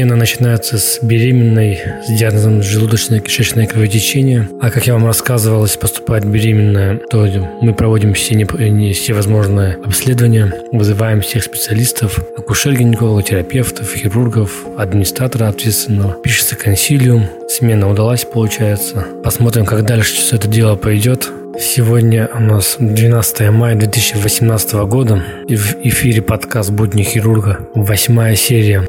[0.00, 1.78] Смена начинается с беременной
[2.08, 4.48] с диагнозом желудочно-кишечное кровотечение.
[4.58, 7.28] А как я вам рассказывал, если поступает беременная, то
[7.60, 16.14] мы проводим все, не, все возможные обследования, вызываем всех специалистов, акушер-гинекологов, терапевтов, хирургов, администратора ответственного.
[16.14, 19.04] Пишется консилиум, смена удалась, получается.
[19.22, 21.28] Посмотрим, как дальше все это дело пойдет.
[21.60, 28.86] Сегодня у нас 12 мая 2018 года и в эфире подкаст «Будни хирурга», восьмая серия.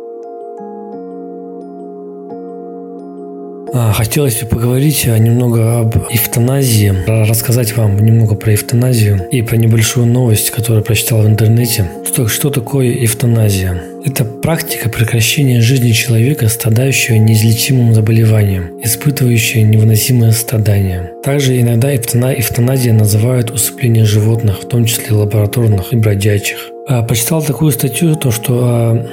[3.74, 10.52] Хотелось бы поговорить немного об эвтаназии, рассказать вам немного про эвтаназию и про небольшую новость,
[10.52, 11.90] которую прочитал в интернете.
[12.06, 13.82] Что, что такое эвтаназия?
[14.04, 21.12] Это практика прекращения жизни человека, страдающего неизлечимым заболеванием, испытывающего невыносимое страдание.
[21.24, 26.72] Также иногда эвтаназия называют усыпление животных, в том числе лабораторных и бродячих.
[26.88, 29.08] А, почитал такую статью, то, что а,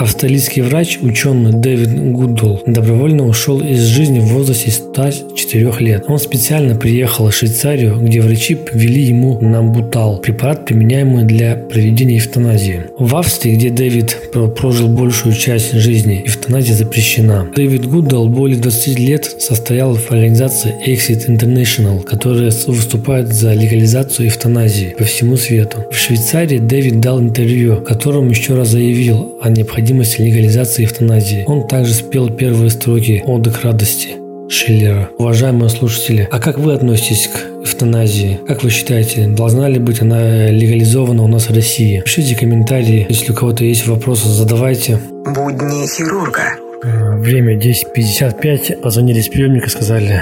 [0.00, 6.04] Австралийский врач, ученый Дэвид Гуддол, добровольно ушел из жизни в возрасте 104 лет.
[6.08, 12.84] Он специально приехал в Швейцарию, где врачи ввели ему намбутал, препарат, применяемый для проведения эвтаназии.
[12.98, 14.16] В Австрии, где Дэвид
[14.56, 17.48] прожил большую часть жизни, эвтаназия запрещена.
[17.54, 24.94] Дэвид Гуддол более 20 лет состоял в организации Exit International, которая выступает за легализацию эвтаназии
[24.98, 25.84] по всему свету.
[25.92, 31.44] В Швейцарии Дэвид дал интервью, в котором еще раз заявил о необходимости необходимости легализации эвтаназии.
[31.46, 34.10] Он также спел первые строки «Оды к радости».
[34.48, 35.10] Шиллера.
[35.16, 38.40] Уважаемые слушатели, а как вы относитесь к эвтаназии?
[38.48, 42.02] Как вы считаете, должна ли быть она легализована у нас в России?
[42.04, 44.98] Пишите комментарии, если у кого-то есть вопросы, задавайте.
[45.24, 46.54] Будни хирурга.
[46.82, 48.80] Э, время 10.55.
[48.80, 50.20] Позвонили с приемника, сказали,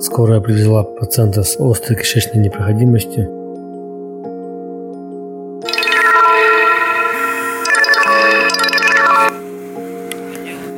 [0.00, 3.37] скорая привезла пациента с острой кишечной непроходимостью.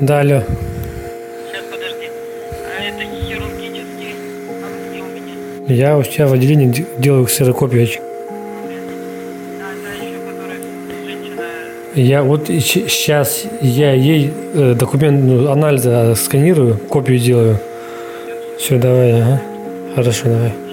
[0.01, 0.41] Да, алло.
[0.41, 2.09] Сейчас, подожди.
[2.65, 4.15] А это хирургический?
[4.49, 5.75] А где у меня?
[5.75, 7.87] Я у тебя в отделении делаю ксерокопию.
[7.87, 7.87] А
[9.85, 10.59] та еще, которая
[11.05, 11.43] женщина...
[11.95, 17.59] Я вот сейчас я ей э, документ ну, анализа сканирую, копию делаю.
[18.59, 19.43] Все, давай, ага.
[19.95, 20.70] Хорошо, давай.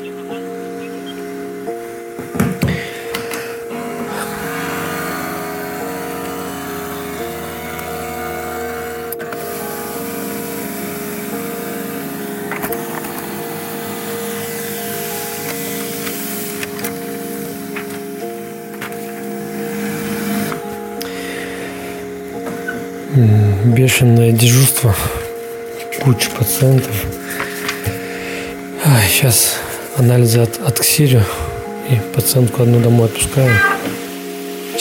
[23.87, 24.93] Бешеное дежурство,
[26.01, 26.93] куча пациентов.
[28.83, 29.55] А, сейчас
[29.95, 31.23] анализы от, отксирю
[31.89, 33.49] и пациентку одну домой отпускаю.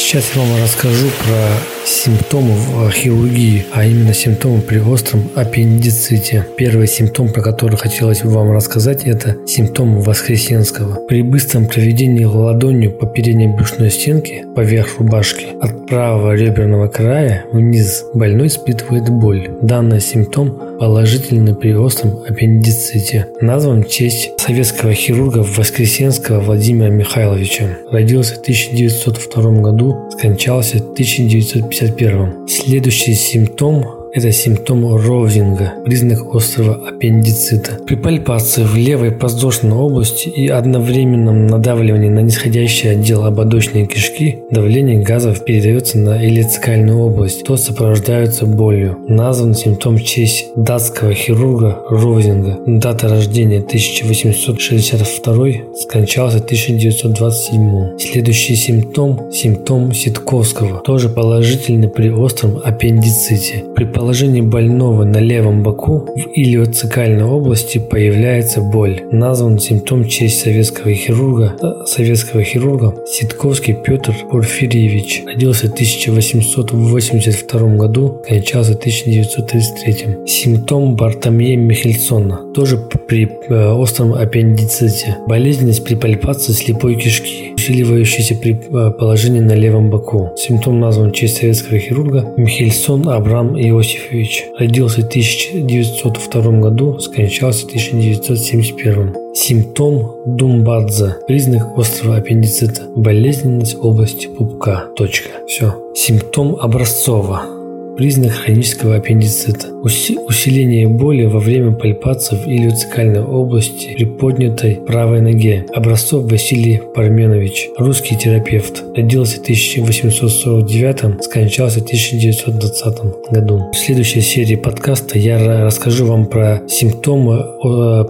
[0.06, 1.49] Сейчас я вам расскажу про
[1.84, 6.47] симптомы в хирургии, а именно симптомы при остром аппендиците.
[6.56, 11.05] Первый симптом, про который хотелось бы вам рассказать, это симптом Воскресенского.
[11.09, 18.05] При быстром проведении ладонью по передней брюшной стенке поверх рубашки от правого реберного края вниз
[18.15, 19.49] больной испытывает боль.
[19.61, 23.29] Данный симптом положительный при остром аппендиците.
[23.41, 27.79] Назван в честь советского хирурга Воскресенского Владимира Михайловича.
[27.91, 32.49] Родился в 1902 году, скончался в 1950 51.
[32.49, 33.85] Следующий симптом
[34.16, 37.72] это симптом Роузинга, признак острого аппендицита.
[37.87, 45.03] При пальпации в левой подвздошной области и одновременном надавливании на нисходящий отдел ободочной кишки давление
[45.03, 48.97] газов передается на илецикальную область, то сопровождается болью.
[49.06, 52.59] Назван симптом в честь датского хирурга Роузинга.
[52.66, 57.98] Дата рождения 1862, скончался 1927.
[57.98, 63.65] Следующий симптом– симптом Ситковского, тоже положительный при остром аппендиците.
[63.74, 69.03] При положении больного на левом боку в илиоцикальной области появляется боль.
[69.11, 75.25] Назван симптом в честь советского хирурга, э, советского хирурга Ситковский Петр Порфирьевич.
[75.27, 80.25] Родился в 1882 году, кончался в 1933.
[80.25, 85.19] Симптом Бартомея Михельсона, тоже при э, остром аппендиците.
[85.27, 90.31] Болезненность при пальпации слепой кишки, усиливающаяся при э, положении на левом боку.
[90.37, 97.67] Симптом назван в честь советского хирурга Михельсон Абрам Иосиф Иосифович родился в 1902 году, скончался
[97.67, 99.15] в 1971.
[99.35, 101.17] Симптом Думбадзе.
[101.29, 102.83] Признак острого аппендицита.
[102.97, 104.87] Болезненность области пупка.
[104.97, 105.29] Точка.
[105.47, 105.75] Все.
[105.95, 107.56] Симптом Образцова.
[107.97, 109.69] Признак хронического аппендицита.
[109.83, 115.65] Усиление боли во время пальпации в илиоцикальной области при поднятой правой ноге.
[115.75, 118.84] Образцов Василий Парменович, русский терапевт.
[118.95, 123.71] Родился в 1849, скончался в 1920 году.
[123.72, 127.45] В следующей серии подкаста я расскажу вам про симптомы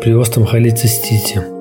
[0.00, 1.56] при остром холецистите.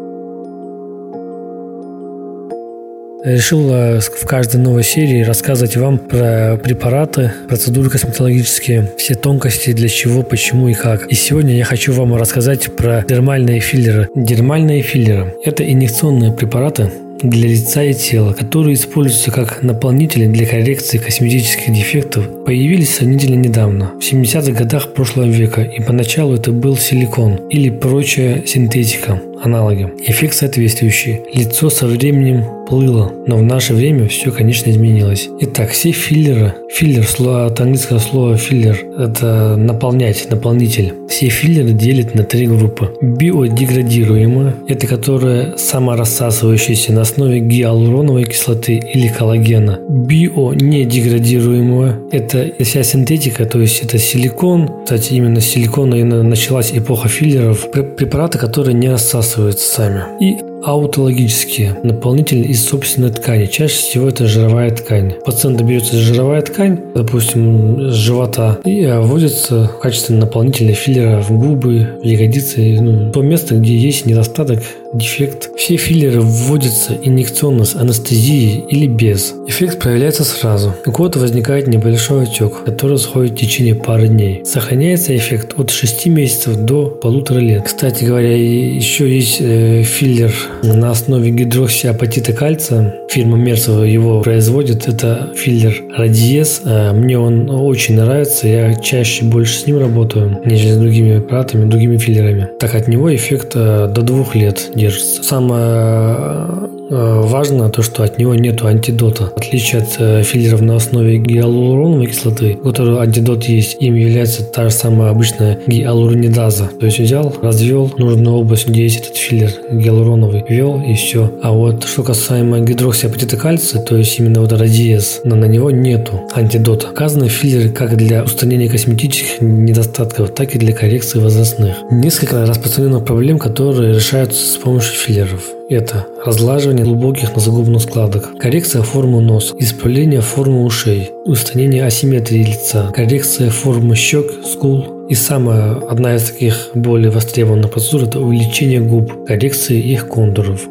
[3.25, 9.89] Решил э, в каждой новой серии рассказывать вам про препараты, процедуры косметологические, все тонкости, для
[9.89, 11.07] чего, почему и как.
[11.07, 14.10] И сегодня я хочу вам рассказать про дермальные филлеры.
[14.13, 16.92] Дермальные филлеры– это инъекционные препараты,
[17.24, 23.94] для лица и тела, которые используются как наполнители для коррекции косметических дефектов, появились сравнительно недавно,
[24.00, 29.90] в 70-х годах прошлого века, и поначалу это был силикон или прочая синтетика, аналоги.
[30.06, 31.22] Эффект соответствующий.
[31.34, 35.30] Лицо со временем плыло, но в наше время все, конечно, изменилось.
[35.42, 37.06] Итак, все филлеры, филлер
[37.46, 40.94] от английского слова филлер, это наполнять, наполнитель.
[41.08, 42.90] Все филлеры делят на три группы.
[43.02, 49.78] Биодеградируемые, это которые саморассасывающиеся на основе гиалуроновой кислоты или коллагена.
[49.88, 54.72] Био-недеградируемые, это вся синтетика, то есть это силикон.
[54.84, 57.70] Кстати, именно с силикона началась эпоха филлеров.
[57.72, 60.04] Препараты, которые не рассасываются сами.
[60.19, 63.45] И аутологические наполнители из собственной ткани.
[63.45, 65.13] Чаще всего это жировая ткань.
[65.25, 72.00] Пациент берется жировая ткань, допустим, с живота, и вводится в качестве наполнителя филлера в губы,
[72.01, 74.60] в ягодицы, ну, то место, где есть недостаток
[74.97, 75.50] дефект.
[75.57, 79.33] Все филлеры вводятся инъекционно с анестезией или без.
[79.47, 80.74] Эффект проявляется сразу.
[80.86, 84.44] У кого-то возникает небольшой отек, который сходит в течение пары дней.
[84.45, 87.63] Сохраняется эффект от 6 месяцев до полутора лет.
[87.65, 90.33] Кстати говоря, еще есть э, филлер
[90.63, 92.95] на основе гидроксиапатита кальция.
[93.09, 94.88] Фирма Merz его производит.
[94.88, 96.62] Это филлер Radiesse.
[96.65, 98.48] Э, мне он очень нравится.
[98.48, 102.50] Я чаще больше с ним работаю, нежели с другими препаратами, другими филлерами.
[102.59, 105.24] Так от него эффект э, до двух лет держится.
[105.24, 109.32] Самое Э, важно то, что от него нет антидота.
[109.36, 114.44] В отличие от э, филлеров на основе гиалуроновой кислоты, у которой антидот есть, им является
[114.44, 116.70] та же самая обычная гиалуронидаза.
[116.80, 121.32] То есть взял, развел нужную область, где есть этот филлер гиалуроновый, ввел и все.
[121.42, 126.22] А вот что касаемо гидроксиапатита кальция, то есть именно вот Radiesse, но на него нету
[126.34, 126.90] антидота.
[126.92, 131.78] Указаны филлеры как для устранения косметических недостатков, так и для коррекции возрастных.
[131.92, 135.55] Несколько распространенных проблем, которые решаются с помощью филлеров.
[135.67, 143.50] Это разглаживание глубоких носогубных складок, коррекция формы носа, исправление формы ушей, устранение асимметрии лица, коррекция
[143.50, 149.77] формы щек, скул, и самая одна из таких более востребованных процедур– это увеличение губ, коррекция
[149.77, 150.62] их контуров.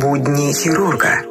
[0.00, 1.22] Будни хирурга.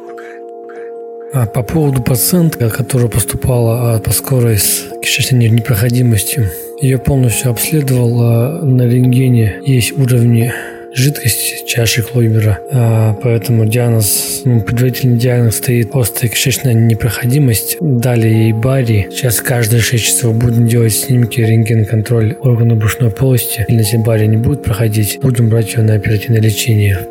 [1.32, 6.50] А по поводу пациентка, которая поступала по скорой с кишечной непроходимостью,
[6.80, 9.60] ее полностью обследовал на рентгене.
[9.64, 10.52] Есть уровни
[10.92, 17.76] жидкости чаши Клойбера, а, поэтому диагноз, ну, предварительный диагноз стоит острая кишечная непроходимость.
[17.80, 19.08] Дали ей бари.
[19.10, 23.64] Сейчас каждые 6 часов будем делать снимки, рентген-контроль органа брюшной полости.
[23.68, 27.06] Если бари не будет проходить, будем брать ее на оперативное лечение.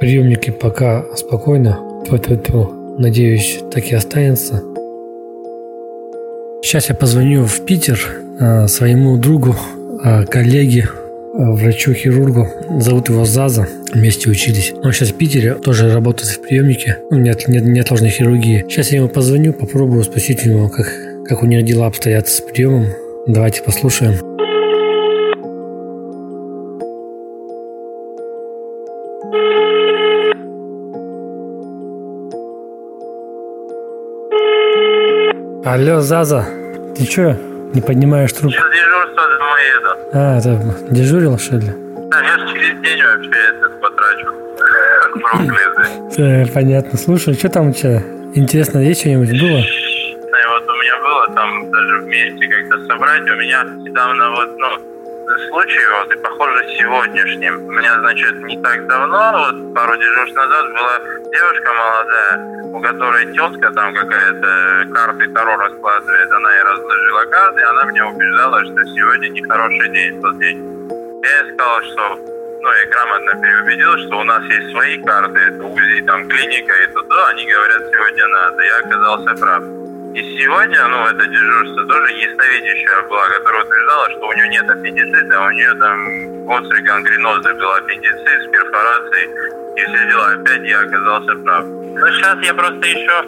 [0.00, 1.78] Приемники пока спокойно.
[2.08, 4.62] Поэтому, надеюсь, так и останется.
[6.62, 7.98] Сейчас я позвоню в Питер
[8.68, 9.54] своему другу,
[10.02, 12.80] э, коллеге, э, врачу-хирургу.
[12.80, 13.66] Зовут его Заза.
[13.92, 14.72] Вместе учились.
[14.82, 16.98] Он сейчас в Питере, тоже работает в приемнике.
[17.10, 18.64] Ну, нет, нет, неотложной хирургии.
[18.68, 20.86] Сейчас я ему позвоню, попробую спросить у него, как,
[21.26, 22.86] как у них дела обстоят с приемом.
[23.26, 24.14] Давайте послушаем.
[35.62, 36.46] Алло, Заза,
[36.96, 37.49] ты чё?
[37.74, 38.58] Не поднимаешь трубку?
[38.58, 39.90] Сейчас дежурство домой еду.
[40.12, 40.50] А, это
[40.90, 41.70] дежурил, что ли?
[42.10, 44.26] Да, я же через день вообще этот потрачу.
[46.52, 46.98] Понятно.
[46.98, 48.02] Слушай, что там у тебя?
[48.34, 49.60] Интересно, есть что-нибудь было?
[49.60, 53.22] Да, вот у меня было там даже вместе как-то собрать.
[53.22, 54.68] У меня недавно вот, ну,
[55.48, 57.66] случай, вот, и похоже сегодняшним.
[57.66, 60.98] У меня, значит, не так давно, вот пару дежурств назад была
[61.32, 67.64] девушка молодая, у которой тетка там какая-то карты Таро раскладывает, она и разложила карты, и
[67.64, 70.88] она мне убеждала, что сегодня нехороший день, тот день.
[71.22, 72.18] Я сказал, что
[72.62, 76.86] ну, я грамотно переубедил, что у нас есть свои карты, это УЗИ, там, клиника и
[76.92, 78.62] туда, они говорят, сегодня надо.
[78.62, 79.79] Я оказался прав.
[80.14, 85.38] И сегодня, ну, это дежурство тоже ясновидящая была, которая утверждала, что у нее нет аппендицита,
[85.38, 89.30] а у нее там острый гангренозный был аппендицит с перфорацией
[89.76, 90.32] и все дела.
[90.34, 91.64] Опять я оказался прав.
[91.64, 93.24] Ну, сейчас я просто еще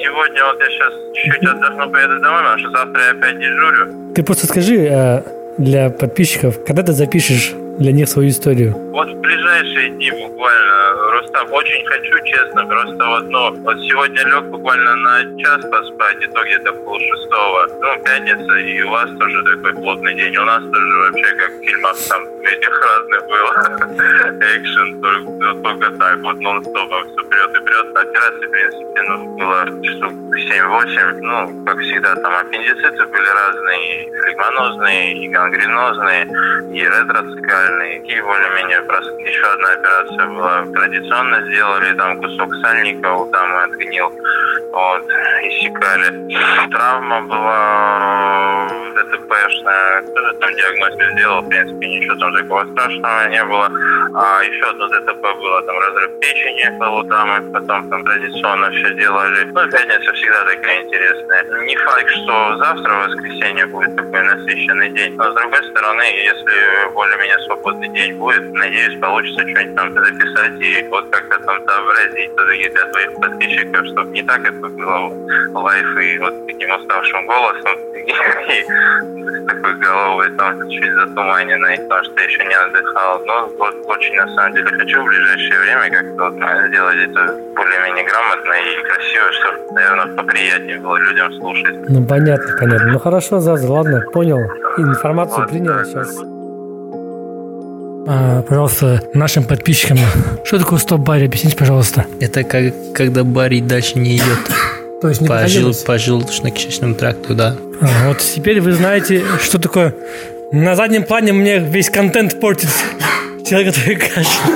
[0.00, 4.14] сегодня, вот я сейчас чуть-чуть отдохну, поеду домой, потому что завтра я опять дежурю.
[4.14, 5.22] Ты просто скажи э,
[5.58, 8.83] для подписчиков, когда ты запишешь для них свою историю?
[8.94, 14.44] Вот в ближайшие дни буквально, Рустам, очень хочу, честно, просто вот, ну, вот сегодня лег
[14.44, 17.66] буквально на час поспать, и то где-то пол шестого.
[17.80, 20.36] Ну, пятница, и у вас тоже такой плотный день.
[20.36, 23.50] У нас тоже вообще как в фильмах там этих разных было.
[24.54, 27.96] Экшен, только, только так вот нон-стопом все прет и прет.
[27.96, 31.18] Операции, в принципе, ну, было часов 7-8.
[31.20, 36.28] Ну, как всегда, там аппендициты были разные, и флегмонозные, и гангренозные,
[36.72, 38.83] и ретроцикальные и более-менее.
[38.84, 44.12] Еще одна операция была традиционно сделали, там кусок сальника у дамы отгнил,
[44.72, 45.04] вот,
[45.42, 46.12] иссекали.
[46.70, 53.70] Травма была ДТПшная, тоже там диагностику сделал, в принципе, ничего там такого страшного не было.
[54.16, 58.94] А еще одно ДТП было, там разрыв печени был у дамы, потом там традиционно все
[58.94, 59.44] делали.
[59.44, 61.42] Ну, пятница всегда такая интересная.
[61.64, 67.38] Не факт, что завтра, воскресенье, будет такой насыщенный день, но с другой стороны, если более-менее
[67.40, 68.42] свободный день будет.
[68.74, 72.34] Надеюсь, получится что-нибудь там записать и вот как-то там сообразить
[72.72, 75.12] для твоих подписчиков, чтобы не так это было
[75.54, 82.44] лайф и вот таким уставшим голосом и такой головой там чуть затуманенной, потому что еще
[82.44, 83.24] не отдыхал.
[83.24, 88.04] Но вот очень на самом деле хочу в ближайшее время как-то вот сделать это более-менее
[88.04, 91.76] грамотно и красиво, чтобы, наверное, поприятнее было людям слушать.
[91.90, 92.92] Ну, понятно, понятно.
[92.92, 94.40] Ну, хорошо, Заза, ладно, понял.
[94.78, 95.84] Информацию вот, принял да.
[95.84, 96.33] сейчас.
[98.06, 99.98] А, пожалуйста, нашим подписчикам,
[100.44, 101.26] что такое стоп-барри?
[101.26, 102.06] Объясните, пожалуйста.
[102.20, 104.38] Это как, когда барри дальше не идет.
[105.00, 107.56] То есть не по, жел, по желудочно-кишечному тракту, да.
[107.80, 109.94] А, вот теперь вы знаете, что такое...
[110.52, 112.68] На заднем плане мне весь контент портит
[113.44, 114.52] человек, который кашлял.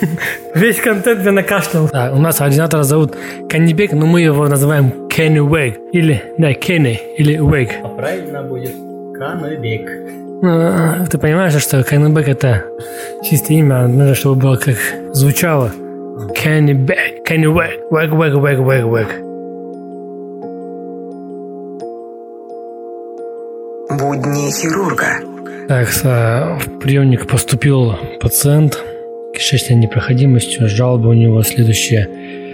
[0.54, 1.88] Весь контент мне накашлял.
[1.92, 3.16] Да, у нас ординатора зовут
[3.48, 5.78] Каннибек, но мы его называем Кенни Уэг.
[5.92, 7.70] Или, да, Кенни, или Уэг.
[7.84, 8.74] А правильно будет
[9.16, 10.25] Каннибек.
[10.42, 12.64] Ну, ты понимаешь, что Кеннебек это
[13.22, 14.76] чистое имя, надо, чтобы было как
[15.12, 15.70] звучало.
[16.34, 19.08] Кеннебек, Кеннебек, вэг, вэг, вэг, вэг, вэг.
[23.98, 25.06] Будни хирурга.
[25.68, 28.78] Так, в приемник поступил пациент
[29.34, 32.08] кишечной непроходимостью, жалоба у него следующая.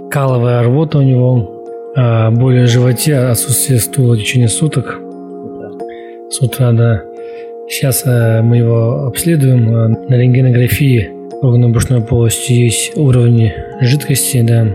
[0.08, 1.64] Каловая рвота у него,
[1.96, 5.00] а, боли в животе, отсутствие стула в течение суток.
[6.30, 7.02] С утра, да.
[7.72, 9.74] Сейчас э, мы его обследуем.
[9.74, 11.10] Э, на рентгенографии
[11.40, 14.66] органно-брюшной полости есть уровни жидкости, да.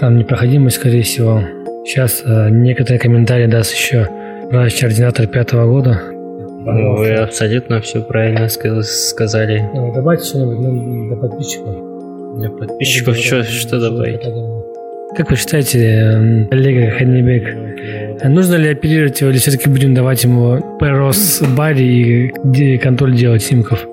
[0.00, 1.42] Там непроходимость, скорее всего.
[1.84, 4.08] Сейчас э, некоторые комментарии даст еще
[4.50, 6.00] врач-ординатор пятого года.
[6.08, 9.62] Ну, вы абсолютно все правильно сказали.
[9.74, 12.38] Ну, добавьте что-нибудь ну, для подписчиков.
[12.38, 14.22] Для подписчиков что, что добавить?
[15.14, 17.54] Как вы считаете, Олега Ханнибек,
[18.24, 23.86] нужно ли оперировать его, или все-таки будем давать ему перос бари и контроль делать снимков?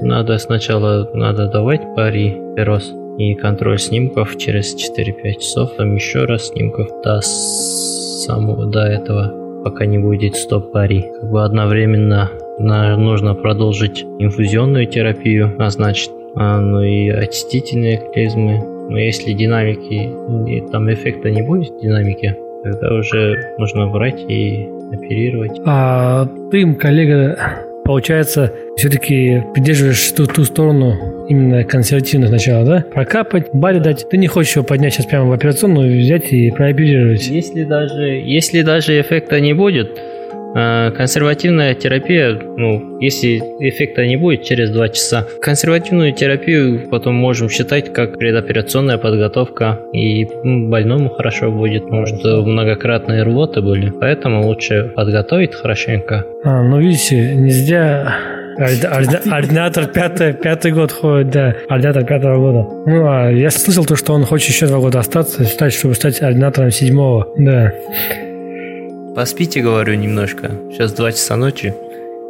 [0.00, 6.48] Надо сначала надо давать бари перос и контроль снимков через 4-5 часов, там еще раз
[6.48, 11.04] снимков до самого до этого, пока не будет стоп бари.
[11.20, 18.98] Как бы одновременно нужно продолжить инфузионную терапию, а значит, а, ну и очистительные клизмы, но
[18.98, 20.12] если динамики,
[20.70, 22.36] там эффекта не будет динамики,
[22.72, 25.60] тогда уже нужно брать и оперировать.
[25.64, 27.38] А ты, коллега,
[27.84, 32.84] получается, все-таки придерживаешь ту, ту сторону именно консервативных начала, да?
[32.92, 34.08] Прокапать, баре дать.
[34.08, 37.26] Ты не хочешь его поднять сейчас прямо в операционную, взять и прооперировать.
[37.28, 40.00] Если даже, если даже эффекта не будет,
[40.54, 47.48] Э, консервативная терапия, ну, если эффекта не будет через 2 часа, консервативную терапию потом можем
[47.48, 55.54] считать как предоперационная подготовка, и больному хорошо будет, что многократные рвоты были, поэтому лучше подготовить
[55.54, 56.24] хорошенько.
[56.44, 58.16] А, ну, видите, нельзя
[58.58, 61.54] Ординатор пятый, пятый год ходит, да.
[61.68, 62.68] Ординатор пятого года.
[62.86, 66.22] Ну, а я слышал то, что он хочет еще два года остаться, стать, чтобы стать
[66.22, 67.28] ординатором седьмого.
[67.36, 67.72] Да.
[69.16, 70.50] Поспите, говорю, немножко.
[70.70, 71.74] Сейчас два часа ночи.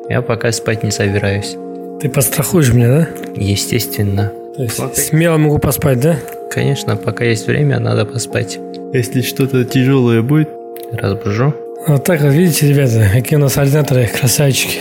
[0.08, 1.56] Я пока спать не собираюсь.
[2.00, 3.08] Ты подстрахуешь меня, да?
[3.34, 4.30] Естественно.
[4.54, 6.16] То есть смело могу поспать, да?
[6.48, 8.60] Конечно, пока есть время, надо поспать.
[8.92, 10.48] Если что-то тяжелое будет,
[10.92, 11.52] разбужу.
[11.88, 14.78] Вот так вот, видите, ребята, какие у нас ординаторы, красавчики.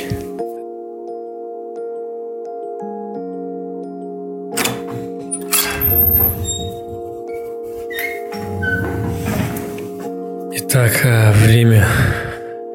[10.57, 11.87] Итак, э, время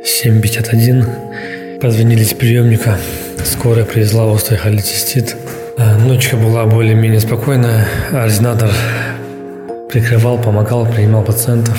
[0.05, 1.81] 7.51.
[1.81, 2.99] Позвонили с приемника.
[3.45, 5.35] Скорая привезла острый холецистит.
[5.77, 7.89] Э, ночка была более-менее спокойная.
[8.13, 8.71] Ординатор
[9.91, 11.77] прикрывал, помогал, принимал пациентов.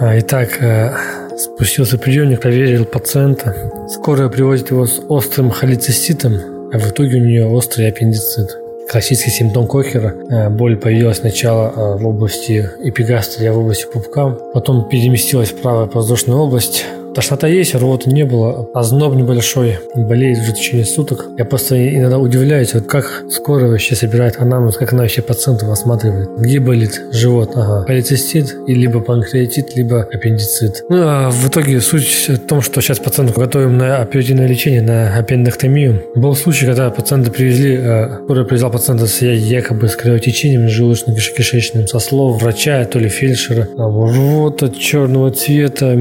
[0.00, 0.96] А, итак, э,
[1.36, 3.54] спустился приемник, проверил пациента.
[3.90, 8.59] Скорая привозит его с острым холециститом, а в итоге у нее острый аппендицит.
[8.90, 10.16] Классический симптом Кохера.
[10.28, 15.88] Э, боль появилась сначала э, в области эпигастрия, в области пупка, потом переместилась в правую
[15.88, 21.26] воздушную область, Тошнота есть, рвоты не было, озноб небольшой, болеет уже в течение суток.
[21.36, 26.28] Я просто иногда удивляюсь, вот как скоро вообще собирает анамнез, как она вообще пациентов осматривает.
[26.38, 27.50] Где болит живот?
[27.54, 30.84] Ага, холецистит, и либо панкреатит, либо аппендицит.
[30.88, 35.16] Ну, а в итоге суть в том, что сейчас пациенту готовим на оперативное лечение, на
[35.16, 36.02] аппендэктомию.
[36.14, 41.98] Был случай, когда пациента привезли, э, скорая привезла пациента с якобы с кровотечением желудочно-кишечным, со
[41.98, 43.68] слов врача, то ли фельдшера.
[43.76, 45.96] А рвота черного цвета,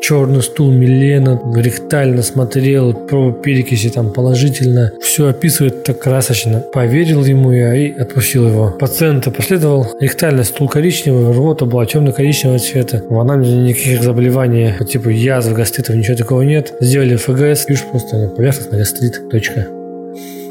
[0.00, 4.92] черный стул Милена, ректально смотрел, про перекиси там положительно.
[5.00, 6.60] Все описывает так красочно.
[6.60, 8.70] Поверил ему я и отпустил его.
[8.78, 9.86] Пациента последовал.
[10.00, 13.02] Ректальный стул коричневый, рвота была темно-коричневого цвета.
[13.08, 16.74] В анализе никаких заболеваний по типу язв, гастритов, ничего такого нет.
[16.80, 19.28] Сделали ФГС, пишут просто поверхностный гастрит.
[19.30, 19.66] Точка.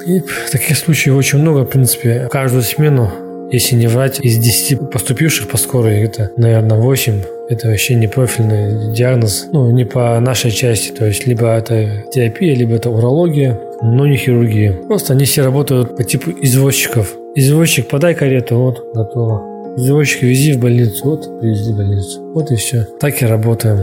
[0.05, 0.21] И
[0.51, 2.27] таких случаев очень много, в принципе.
[2.31, 3.11] Каждую смену
[3.51, 8.93] если не врать, из 10 поступивших по скорой, это, наверное, 8 это вообще не профильный
[8.93, 14.07] диагноз, ну, не по нашей части, то есть либо это терапия, либо это урология, но
[14.07, 14.71] не хирургия.
[14.87, 17.13] Просто они все работают по типу извозчиков.
[17.35, 19.75] Извозчик, подай карету, вот, готово.
[19.75, 22.21] Извозчик, вези в больницу, вот, привезли в больницу.
[22.33, 22.87] Вот и все.
[23.01, 23.79] Так и работаем.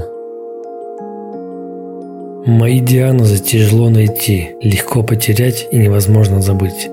[2.46, 6.88] Мои диагнозы тяжело найти, легко потерять и невозможно забыть.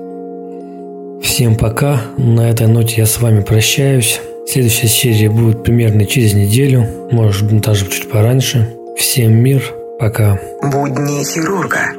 [1.22, 2.00] Всем пока.
[2.16, 4.20] На этой ноте я с вами прощаюсь.
[4.46, 8.68] Следующая серия будет примерно через неделю, может даже чуть пораньше.
[8.96, 9.62] Всем мир,
[9.98, 10.38] пока.
[10.62, 11.90] Будни хирурга.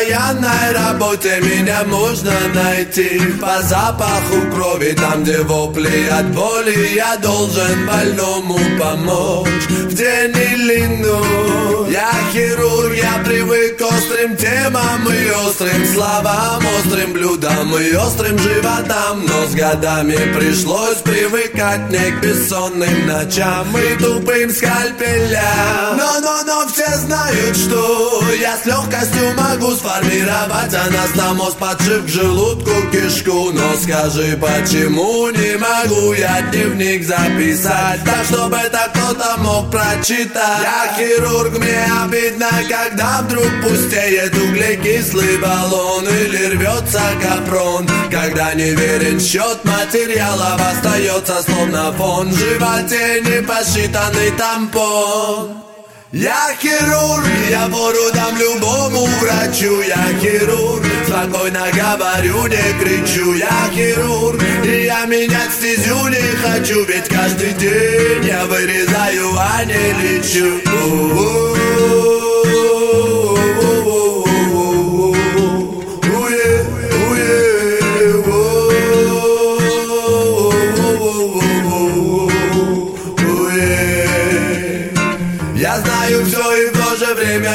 [0.00, 3.20] Постоянной работе Меня можно найти.
[3.40, 9.66] По запаху крови Там, где вопли от боли Я должен больному помочь.
[9.68, 17.12] В день или ночь Я хирург, я привык к острым темам И острым словам Острым
[17.12, 19.26] блюдам и острым животам.
[19.26, 25.96] Но с годами пришлось привыкать Не к бессонным ночам И тупым скальпелям.
[25.96, 32.70] Но, но, но все знают, что Я с легкостью могу сформировать анастомоз Подшив к желудку
[32.92, 33.50] кишку.
[33.52, 38.02] Но скажи, почему не могу я дневник записать?
[38.04, 40.62] Так, чтобы это кто-то мог прочитать.
[40.62, 47.88] Я хирург, мне обидно, когда вдруг пустеет углекислый баллон Или рвется капрон.
[48.10, 52.30] Когда не верен счет материалов Остается словно фон.
[52.30, 55.69] В животе не посчитанный тампон
[56.12, 59.82] я хирург, я пору дам любому врачу.
[59.82, 63.34] Я хирург, спокойно говорю, не кричу.
[63.34, 69.92] Я хирург, и я менять стезю не хочу Ведь каждый день я вырезаю, а не
[70.02, 70.60] лечу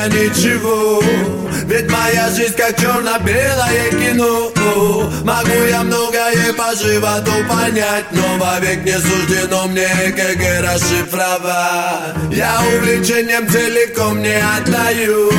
[0.07, 1.01] ничего.
[1.65, 4.54] Ведь моя жизнь как черно-белое кино
[5.23, 12.15] Могу я многое по животу понять Но вовек не суждено мне ЭКГ расшифровать.
[12.31, 15.31] Я увлечением целиком не отдаю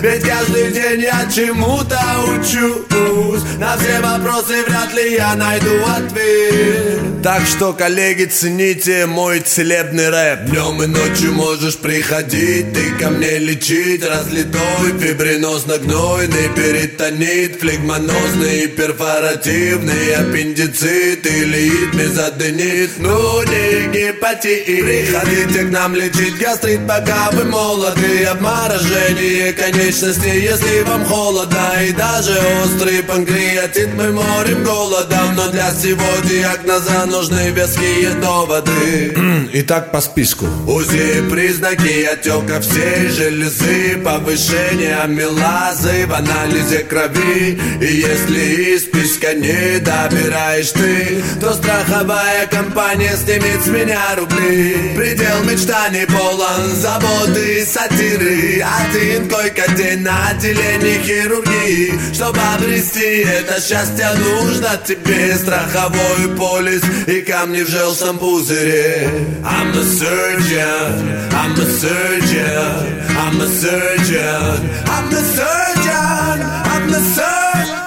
[0.00, 3.42] Ведь каждый день я чему-то учусь.
[3.58, 7.22] На все вопросы вряд ли я найду ответ.
[7.22, 10.46] Так что, коллеги, цените мой целебный рэп.
[10.46, 14.02] Днем и ночью можешь приходить Ты ко мне лечить.
[14.02, 24.64] Разлитой Фибринозно-гнойный перитонит Флегмонозный перфоративный аппендицит или мезоденит, ну не гепатит.
[24.64, 32.38] Приходите к нам лечить гастрит, пока вы молоды, обморожение конечностей, если вам холодно, и даже
[32.64, 39.48] острый панкреатит мы морим голодом, но для всего диагноза нужны веские доводы.
[39.52, 40.46] Итак, по списку.
[40.66, 50.70] УЗИ, признаки отека всей железы, повышение амилазы, анализе крови И если из списка не добираешь
[50.70, 54.94] ты То страховая компания снимет с меня рубли.
[54.96, 58.62] Предел мечтаний полон заботы и сатиры.
[58.62, 62.14] Один койка-день на отделении хирургии.
[62.14, 69.08] Чтобы обрести это счастье нужно тебе Страховой полис и камни в желтом пузыре.
[69.42, 76.40] I'm a surgeon, I'm a surgeon, I'm a surgeon, I'm a surgeon,
[76.72, 77.79] I'm a surgeon,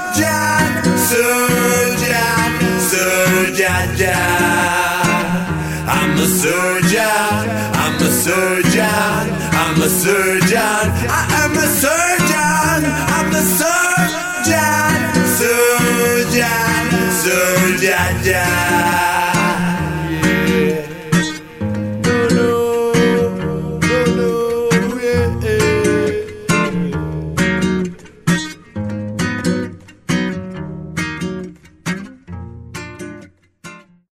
[1.13, 2.53] surgeon,
[2.89, 4.13] surgeon.
[5.95, 7.43] I'm a surgeon,
[7.83, 9.25] I'm a surgeon,
[9.61, 12.79] I'm a surgeon, I am a surgeon,
[13.17, 14.97] I'm a surgeon,
[15.37, 16.85] surgeon,
[17.21, 19.12] surgeon.